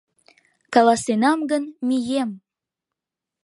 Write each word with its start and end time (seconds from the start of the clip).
Каласенам 0.73 1.39
гын, 1.51 1.63
мием! 1.87 2.29